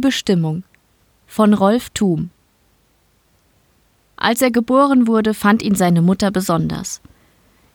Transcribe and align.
Bestimmung 0.00 0.64
von 1.26 1.54
Rolf 1.54 1.90
Thum 1.90 2.30
Als 4.16 4.42
er 4.42 4.50
geboren 4.50 5.06
wurde, 5.06 5.34
fand 5.34 5.62
ihn 5.62 5.74
seine 5.74 6.02
Mutter 6.02 6.30
besonders. 6.30 7.00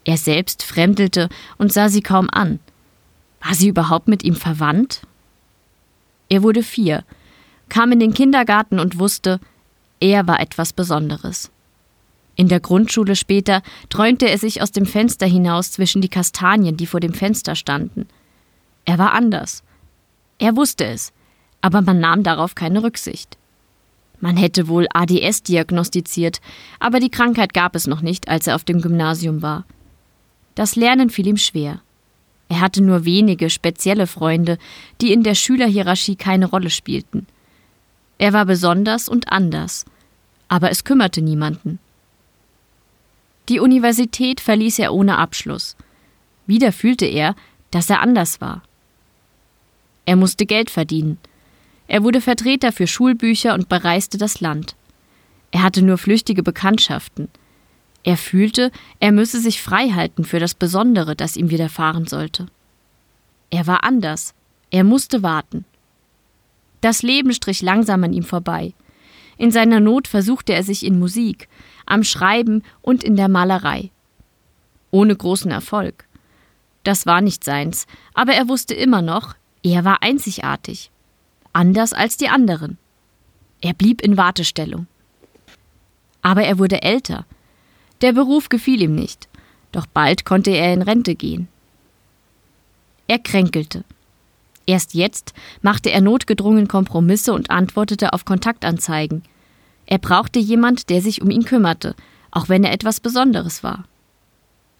Er 0.03 0.17
selbst 0.17 0.63
fremdelte 0.63 1.29
und 1.57 1.71
sah 1.73 1.89
sie 1.89 2.01
kaum 2.01 2.29
an. 2.29 2.59
War 3.41 3.55
sie 3.55 3.69
überhaupt 3.69 4.07
mit 4.07 4.23
ihm 4.23 4.35
verwandt? 4.35 5.01
Er 6.29 6.43
wurde 6.43 6.63
vier, 6.63 7.03
kam 7.69 7.91
in 7.91 7.99
den 7.99 8.13
Kindergarten 8.13 8.79
und 8.79 8.99
wusste, 8.99 9.39
er 9.99 10.27
war 10.27 10.39
etwas 10.39 10.73
Besonderes. 10.73 11.51
In 12.35 12.47
der 12.49 12.59
Grundschule 12.59 13.15
später 13.15 13.61
träumte 13.89 14.29
er 14.29 14.37
sich 14.37 14.61
aus 14.61 14.71
dem 14.71 14.85
Fenster 14.85 15.25
hinaus 15.25 15.71
zwischen 15.71 16.01
die 16.01 16.09
Kastanien, 16.09 16.75
die 16.75 16.85
vor 16.85 16.99
dem 16.99 17.13
Fenster 17.13 17.55
standen. 17.55 18.07
Er 18.83 18.97
war 18.97 19.13
anders. 19.13 19.63
Er 20.37 20.55
wusste 20.55 20.85
es, 20.85 21.13
aber 21.65 21.81
man 21.81 21.99
nahm 21.99 22.21
darauf 22.21 22.53
keine 22.53 22.83
Rücksicht. 22.83 23.39
Man 24.19 24.37
hätte 24.37 24.67
wohl 24.67 24.87
ADS 24.93 25.41
diagnostiziert, 25.41 26.39
aber 26.79 26.99
die 26.99 27.09
Krankheit 27.09 27.55
gab 27.55 27.75
es 27.75 27.87
noch 27.87 28.01
nicht, 28.01 28.29
als 28.29 28.45
er 28.45 28.53
auf 28.53 28.65
dem 28.65 28.81
Gymnasium 28.81 29.41
war. 29.41 29.65
Das 30.53 30.75
Lernen 30.75 31.09
fiel 31.09 31.25
ihm 31.25 31.37
schwer. 31.37 31.81
Er 32.49 32.61
hatte 32.61 32.83
nur 32.83 33.03
wenige 33.03 33.49
spezielle 33.49 34.05
Freunde, 34.05 34.59
die 35.01 35.11
in 35.11 35.23
der 35.23 35.33
Schülerhierarchie 35.33 36.15
keine 36.15 36.45
Rolle 36.45 36.69
spielten. 36.69 37.25
Er 38.19 38.31
war 38.31 38.45
besonders 38.45 39.09
und 39.09 39.31
anders, 39.31 39.85
aber 40.47 40.69
es 40.69 40.83
kümmerte 40.83 41.23
niemanden. 41.23 41.79
Die 43.49 43.59
Universität 43.59 44.39
verließ 44.39 44.77
er 44.77 44.93
ohne 44.93 45.17
Abschluss. 45.17 45.75
Wieder 46.45 46.71
fühlte 46.71 47.07
er, 47.07 47.35
dass 47.71 47.89
er 47.89 48.01
anders 48.01 48.39
war. 48.39 48.61
Er 50.05 50.15
musste 50.15 50.45
Geld 50.45 50.69
verdienen. 50.69 51.17
Er 51.87 52.03
wurde 52.03 52.21
Vertreter 52.21 52.71
für 52.71 52.87
Schulbücher 52.87 53.53
und 53.53 53.69
bereiste 53.69 54.17
das 54.17 54.41
Land. 54.41 54.75
Er 55.51 55.63
hatte 55.63 55.81
nur 55.81 55.97
flüchtige 55.97 56.43
Bekanntschaften. 56.43 57.29
Er 58.03 58.17
fühlte, 58.17 58.71
er 58.99 59.11
müsse 59.11 59.39
sich 59.39 59.61
frei 59.61 59.89
halten 59.89 60.25
für 60.25 60.39
das 60.39 60.53
Besondere, 60.53 61.15
das 61.15 61.37
ihm 61.37 61.49
widerfahren 61.49 62.07
sollte. 62.07 62.47
Er 63.49 63.67
war 63.67 63.83
anders. 63.83 64.33
Er 64.71 64.83
musste 64.83 65.23
warten. 65.23 65.65
Das 66.81 67.01
Leben 67.01 67.33
strich 67.33 67.61
langsam 67.61 68.03
an 68.03 68.13
ihm 68.13 68.23
vorbei. 68.23 68.73
In 69.37 69.51
seiner 69.51 69.79
Not 69.79 70.07
versuchte 70.07 70.53
er 70.53 70.63
sich 70.63 70.85
in 70.85 70.99
Musik, 70.99 71.49
am 71.85 72.03
Schreiben 72.03 72.63
und 72.81 73.03
in 73.03 73.15
der 73.15 73.27
Malerei. 73.27 73.91
Ohne 74.91 75.15
großen 75.15 75.51
Erfolg. 75.51 76.05
Das 76.83 77.05
war 77.05 77.21
nicht 77.21 77.43
seins, 77.43 77.87
aber 78.13 78.33
er 78.33 78.47
wusste 78.47 78.73
immer 78.75 79.01
noch, 79.01 79.35
er 79.63 79.83
war 79.83 80.03
einzigartig. 80.03 80.91
Anders 81.55 81.93
als 81.93 82.17
die 82.17 82.29
anderen. 82.29 82.77
Er 83.61 83.73
blieb 83.73 84.01
in 84.01 84.17
Wartestellung. 84.17 84.87
Aber 86.21 86.43
er 86.43 86.59
wurde 86.59 86.81
älter. 86.81 87.25
Der 88.01 88.13
Beruf 88.13 88.49
gefiel 88.49 88.81
ihm 88.81 88.95
nicht, 88.95 89.29
doch 89.71 89.85
bald 89.85 90.25
konnte 90.25 90.51
er 90.51 90.73
in 90.73 90.81
Rente 90.81 91.15
gehen. 91.15 91.47
Er 93.07 93.19
kränkelte. 93.19 93.83
Erst 94.65 94.93
jetzt 94.95 95.33
machte 95.61 95.91
er 95.91 96.01
notgedrungen 96.01 96.67
Kompromisse 96.67 97.33
und 97.33 97.49
antwortete 97.51 98.13
auf 98.13 98.25
Kontaktanzeigen– 98.25 99.23
er 99.85 99.99
brauchte 99.99 100.39
jemand, 100.39 100.89
der 100.89 101.01
sich 101.01 101.21
um 101.21 101.29
ihn 101.29 101.45
kümmerte, 101.45 101.95
auch 102.31 102.49
wenn 102.49 102.63
er 102.63 102.73
etwas 102.73 102.99
Besonderes 102.99 103.63
war. 103.63 103.85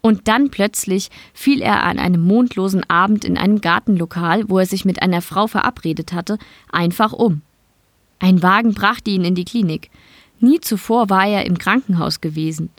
Und 0.05 0.27
dann 0.27 0.51
plötzlich 0.51 1.09
fiel 1.33 1.63
er 1.63 1.81
an 1.81 1.97
einem 1.97 2.21
mondlosen 2.21 2.87
Abend 2.87 3.25
in 3.25 3.39
einem 3.39 3.59
Gartenlokal, 3.59 4.47
wo 4.47 4.59
er 4.59 4.67
sich 4.67 4.85
mit 4.85 5.01
einer 5.01 5.23
Frau 5.23 5.47
verabredet 5.47 6.13
hatte, 6.13 6.37
einfach 6.71 7.11
um. 7.11 7.41
Ein 8.19 8.43
Wagen 8.43 8.75
brachte 8.75 9.09
ihn 9.09 9.25
in 9.25 9.33
die 9.33 9.45
Klinik. 9.45 9.89
Nie 10.39 10.59
zuvor 10.59 11.09
war 11.09 11.25
er 11.25 11.47
im 11.47 11.57
Krankenhaus 11.57 12.21
gewesen. 12.21 12.69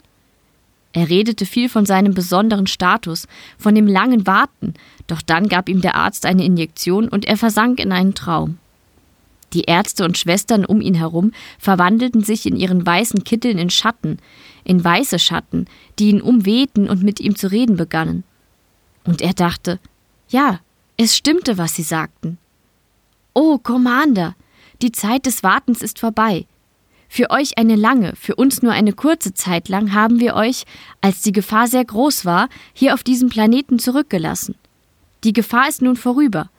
Er 0.93 1.09
redete 1.09 1.45
viel 1.45 1.67
von 1.67 1.85
seinem 1.85 2.13
besonderen 2.13 2.65
Status, 2.65 3.27
von 3.57 3.75
dem 3.75 3.87
langen 3.87 4.25
Warten, 4.25 4.75
doch 5.07 5.21
dann 5.21 5.49
gab 5.49 5.67
ihm 5.67 5.81
der 5.81 5.95
Arzt 5.95 6.25
eine 6.25 6.45
Injektion 6.45 7.09
und 7.09 7.25
er 7.25 7.35
versank 7.35 7.81
in 7.81 7.91
einen 7.91 8.15
Traum. 8.15 8.57
Die 9.53 9.63
Ärzte 9.63 10.03
und 10.03 10.17
Schwestern 10.17 10.65
um 10.65 10.81
ihn 10.81 10.95
herum 10.95 11.31
verwandelten 11.57 12.23
sich 12.23 12.45
in 12.45 12.55
ihren 12.55 12.85
weißen 12.85 13.23
Kitteln 13.23 13.57
in 13.57 13.69
Schatten, 13.69 14.19
in 14.63 14.83
weiße 14.83 15.19
Schatten, 15.19 15.65
die 15.99 16.09
ihn 16.09 16.21
umwehten 16.21 16.89
und 16.89 17.03
mit 17.03 17.19
ihm 17.19 17.35
zu 17.35 17.49
reden 17.49 17.77
begannen. 17.77 18.23
Und 19.05 19.21
er 19.21 19.33
dachte, 19.33 19.79
ja, 20.29 20.59
es 20.97 21.15
stimmte, 21.15 21.57
was 21.57 21.75
sie 21.75 21.83
sagten. 21.83 22.37
Oh, 23.33 23.57
Commander, 23.57 24.35
die 24.81 24.91
Zeit 24.91 25.25
des 25.25 25.43
Wartens 25.43 25.81
ist 25.81 25.99
vorbei. 25.99 26.45
Für 27.07 27.29
euch 27.29 27.57
eine 27.57 27.75
lange, 27.75 28.15
für 28.15 28.35
uns 28.35 28.61
nur 28.61 28.73
eine 28.73 28.91
kurze 28.91 29.33
Zeit 29.33 29.69
lang 29.69 29.93
haben 29.93 30.19
wir 30.19 30.35
euch, 30.35 30.65
als 30.99 31.21
die 31.21 31.31
Gefahr 31.31 31.67
sehr 31.67 31.85
groß 31.85 32.25
war, 32.25 32.49
hier 32.73 32.93
auf 32.93 33.03
diesem 33.03 33.29
Planeten 33.29 33.79
zurückgelassen. 33.79 34.55
Die 35.23 35.33
Gefahr 35.33 35.69
ist 35.69 35.81
nun 35.81 35.95
vorüber. 35.95 36.49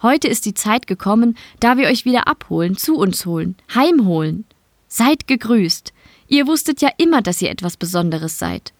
Heute 0.00 0.28
ist 0.28 0.46
die 0.46 0.54
Zeit 0.54 0.86
gekommen, 0.86 1.36
da 1.58 1.76
wir 1.76 1.88
euch 1.88 2.04
wieder 2.04 2.28
abholen, 2.28 2.76
zu 2.76 2.96
uns 2.96 3.26
holen, 3.26 3.56
heimholen. 3.74 4.44
Seid 4.86 5.26
gegrüßt. 5.26 5.92
Ihr 6.28 6.46
wusstet 6.46 6.80
ja 6.80 6.90
immer, 6.98 7.20
dass 7.20 7.42
ihr 7.42 7.50
etwas 7.50 7.76
Besonderes 7.76 8.38
seid. 8.38 8.72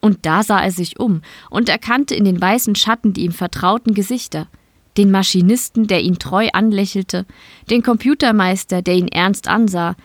Und 0.00 0.24
da 0.24 0.42
sah 0.42 0.60
er 0.60 0.70
sich 0.70 0.98
um 0.98 1.22
und 1.50 1.68
erkannte 1.68 2.14
in 2.14 2.24
den 2.24 2.40
weißen 2.40 2.74
Schatten 2.76 3.12
die 3.12 3.24
ihm 3.24 3.32
vertrauten 3.32 3.94
Gesichter, 3.94 4.46
den 4.96 5.10
Maschinisten, 5.10 5.86
der 5.86 6.02
ihn 6.02 6.18
treu 6.18 6.48
anlächelte, 6.52 7.26
den 7.68 7.82
Computermeister, 7.82 8.82
der 8.82 8.94
ihn 8.94 9.08
ernst 9.08 9.48
ansah, 9.48 9.96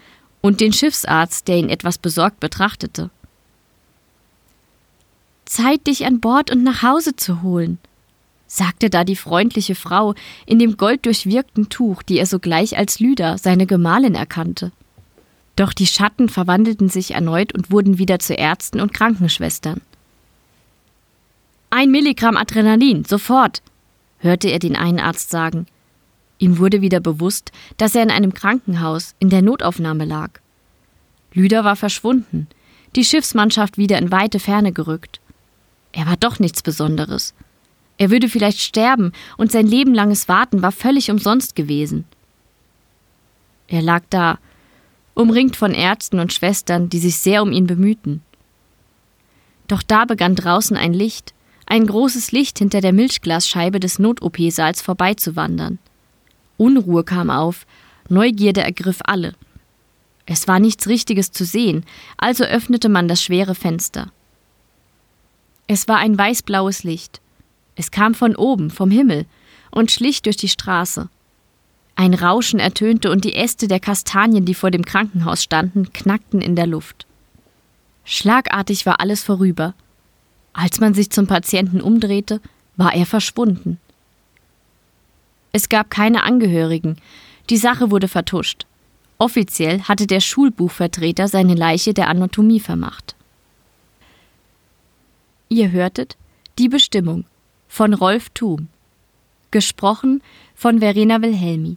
und 0.41 0.62
den 0.62 0.73
Schiffsarzt, 0.73 1.47
der 1.47 1.57
ihn 1.57 1.69
etwas 1.69 1.97
besorgt 1.97 2.40
betrachtete. 2.40 3.09
Zeit, 5.46 5.88
dich 5.88 6.06
an 6.06 6.19
Bord 6.19 6.52
und 6.52 6.63
nach 6.63 6.84
Hause 6.84 7.16
zu 7.16 7.41
holen, 7.41 7.79
sagte 8.55 8.89
da 8.89 9.03
die 9.03 9.16
freundliche 9.16 9.75
Frau 9.75 10.16
in 10.45 10.59
dem 10.59 10.77
golddurchwirkten 10.77 11.69
Tuch, 11.69 12.03
die 12.03 12.17
er 12.17 12.25
sogleich 12.25 12.77
als 12.77 12.99
Lyda, 12.99 13.38
seine 13.38 13.66
Gemahlin, 13.66 14.16
erkannte. 14.16 14.71
Doch 15.55 15.73
die 15.73 15.88
Schatten 15.88 16.29
verwandelten 16.29 16.89
sich 16.89 17.11
erneut 17.11 17.53
und 17.53 17.71
wurden 17.71 17.97
wieder 17.97 18.19
zu 18.19 18.33
Ärzten 18.33 18.81
und 18.81 18.93
Krankenschwestern. 18.93 19.81
Ein 21.69 21.91
Milligramm 21.91 22.38
Adrenalin, 22.38 23.05
sofort, 23.05 23.61
hörte 24.19 24.49
er 24.49 24.59
den 24.59 24.75
einen 24.75 24.99
Arzt 24.99 25.29
sagen. 25.29 25.67
Ihm 26.37 26.57
wurde 26.57 26.81
wieder 26.81 26.99
bewusst, 26.99 27.51
dass 27.77 27.95
er 27.95 28.03
in 28.03 28.11
einem 28.11 28.33
Krankenhaus 28.33 29.16
in 29.19 29.29
der 29.29 29.41
Notaufnahme 29.41 30.05
lag. 30.05 30.39
Lüder 31.33 31.63
war 31.63 31.75
verschwunden, 31.75 32.47
die 32.95 33.03
Schiffsmannschaft 33.03 33.77
wieder 33.77 33.97
in 33.97 34.11
weite 34.11 34.39
Ferne 34.39 34.72
gerückt. 34.72 35.19
Er 35.91 36.05
war 36.07 36.17
doch 36.17 36.39
nichts 36.39 36.61
Besonderes. 36.61 37.33
Er 37.97 38.11
würde 38.11 38.28
vielleicht 38.28 38.59
sterben, 38.59 39.13
und 39.38 39.51
sein 39.51 39.67
lebenlanges 39.67 40.28
Warten 40.28 40.61
war 40.61 40.72
völlig 40.72 41.11
umsonst 41.11 41.56
gewesen. 41.56 42.06
Er 43.67 43.81
lag 43.81 44.03
da, 44.09 44.38
umringt 45.13 45.56
von 45.56 45.73
Ärzten 45.73 46.19
und 46.19 46.34
Schwestern, 46.34 46.89
die 46.89 47.00
sich 47.00 47.17
sehr 47.17 47.41
um 47.41 47.51
ihn 47.51 47.67
bemühten. 47.67 48.22
Doch 49.67 49.81
da 49.81 50.05
begann 50.05 50.35
draußen 50.35 50.78
ein 50.78 50.94
Licht, 50.94 51.34
ein 51.66 51.88
großes 51.88 52.31
Licht 52.31 52.59
hinter 52.59 52.81
der 52.81 52.94
Milchglasscheibe 52.94 53.79
des 53.79 53.97
Not-OP-Saals 53.97 54.81
vorbeizuwandern. 54.81 55.79
Unruhe 56.57 57.03
kam 57.03 57.29
auf, 57.29 57.66
Neugierde 58.07 58.61
ergriff 58.61 59.00
alle. 59.03 59.34
Es 60.28 60.47
war 60.47 60.59
nichts 60.59 60.87
Richtiges 60.87 61.31
zu 61.31 61.43
sehen, 61.46 61.85
also 62.17 62.43
öffnete 62.43 62.90
man 62.90 63.08
das 63.08 63.23
schwere 63.23 63.55
Fenster. 63.55 64.11
Es 65.67 65.87
war 65.87 65.97
ein 65.97 66.17
weißblaues 66.17 66.84
Licht. 66.84 67.20
Es 67.75 67.91
kam 67.91 68.13
von 68.13 68.35
oben, 68.35 68.69
vom 68.69 68.91
Himmel, 68.91 69.25
und 69.72 69.91
schlich 69.91 70.22
durch 70.22 70.37
die 70.37 70.49
Straße. 70.49 71.09
Ein 71.95 72.13
Rauschen 72.13 72.59
ertönte 72.59 73.11
und 73.11 73.23
die 73.23 73.35
Äste 73.35 73.67
der 73.67 73.79
Kastanien, 73.79 74.45
die 74.45 74.53
vor 74.53 74.72
dem 74.72 74.85
Krankenhaus 74.85 75.43
standen, 75.43 75.93
knackten 75.93 76.41
in 76.41 76.55
der 76.55 76.67
Luft. 76.67 77.05
Schlagartig 78.03 78.85
war 78.85 78.99
alles 78.99 79.23
vorüber. 79.23 79.73
Als 80.53 80.79
man 80.79 80.93
sich 80.93 81.09
zum 81.09 81.27
Patienten 81.27 81.81
umdrehte, 81.81 82.41
war 82.77 82.93
er 82.93 83.05
verschwunden. 83.05 83.79
Es 85.51 85.69
gab 85.69 85.89
keine 85.89 86.23
Angehörigen. 86.23 86.97
Die 87.49 87.57
Sache 87.57 87.91
wurde 87.91 88.07
vertuscht. 88.07 88.66
Offiziell 89.17 89.81
hatte 89.81 90.07
der 90.07 90.19
Schulbuchvertreter 90.19 91.29
seine 91.29 91.55
Leiche 91.55 91.93
der 91.93 92.09
Anatomie 92.09 92.59
vermacht. 92.59 93.16
Ihr 95.47 95.72
hörtet 95.72 96.17
die 96.57 96.67
Bestimmung 96.67 97.23
von 97.75 97.93
Rolf 97.93 98.29
Thum. 98.29 98.69
Gesprochen 99.51 100.23
von 100.55 100.79
Verena 100.79 101.22
Wilhelmi. 101.22 101.75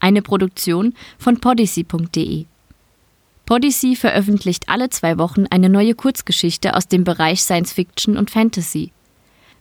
Eine 0.00 0.22
Produktion 0.22 0.94
von 1.18 1.38
podyssey.de. 1.38 2.46
Podyssey 3.44 3.94
veröffentlicht 3.94 4.70
alle 4.70 4.88
zwei 4.88 5.18
Wochen 5.18 5.44
eine 5.50 5.68
neue 5.68 5.94
Kurzgeschichte 5.94 6.74
aus 6.74 6.88
dem 6.88 7.04
Bereich 7.04 7.42
Science 7.42 7.74
Fiction 7.74 8.16
und 8.16 8.30
Fantasy. 8.30 8.90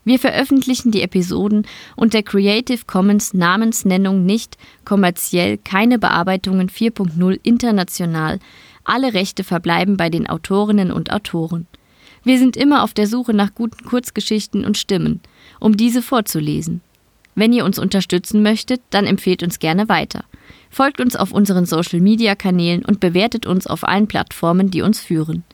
Wir 0.05 0.19
veröffentlichen 0.19 0.91
die 0.91 1.01
Episoden 1.01 1.67
unter 1.97 2.23
Creative 2.23 2.85
Commons 2.87 3.33
Namensnennung 3.33 4.25
nicht, 4.25 4.57
kommerziell, 4.85 5.57
keine 5.57 5.99
Bearbeitungen 5.99 6.69
4.0 6.69 7.41
international. 7.43 8.39
Alle 8.85 9.13
Rechte 9.13 9.43
verbleiben 9.43 9.97
bei 9.97 10.09
den 10.09 10.27
Autorinnen 10.27 10.93
und 10.93 11.11
Autoren. 11.11 11.67
Wir 12.27 12.39
sind 12.39 12.57
immer 12.57 12.83
auf 12.83 12.93
der 12.93 13.07
Suche 13.07 13.33
nach 13.33 13.55
guten 13.55 13.85
Kurzgeschichten 13.85 14.65
und 14.65 14.77
Stimmen, 14.77 15.21
um 15.61 15.77
diese 15.77 16.01
vorzulesen. 16.01 16.81
Wenn 17.35 17.53
ihr 17.53 17.63
uns 17.63 17.79
unterstützen 17.79 18.43
möchtet, 18.43 18.81
dann 18.89 19.05
empfehlt 19.05 19.43
uns 19.43 19.59
gerne 19.59 19.87
weiter. 19.87 20.25
Folgt 20.69 20.99
uns 20.99 21.15
auf 21.15 21.31
unseren 21.31 21.65
Social-Media-Kanälen 21.65 22.83
und 22.83 22.99
bewertet 22.99 23.45
uns 23.45 23.65
auf 23.65 23.87
allen 23.87 24.07
Plattformen, 24.07 24.69
die 24.69 24.81
uns 24.81 24.99
führen. 24.99 25.45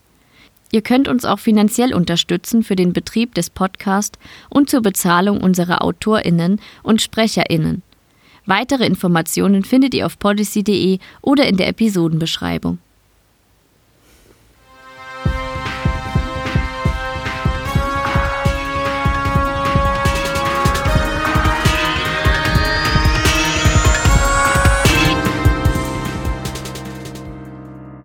Ihr 0.72 0.82
könnt 0.82 1.08
uns 1.08 1.26
auch 1.26 1.38
finanziell 1.38 1.94
unterstützen 1.94 2.64
für 2.64 2.76
den 2.76 2.92
Betrieb 2.92 3.36
des 3.36 3.52
Podcasts 3.52 4.18
und 4.50 4.68
zur 4.68 4.82
Bezahlung 4.82 5.42
unserer 5.42 5.84
AutorInnen 5.84 6.60
und 6.82 7.04
SprecherInnen. 7.04 7.84
Weitere 8.48 8.88
Informationen 8.88 9.64
findet 9.64 9.94
ihr 9.94 10.08
auf 10.08 10.18
policy.de 10.18 10.98
oder 11.22 11.46
in 11.46 11.58
der 11.58 11.68
Episodenbeschreibung. 11.68 12.80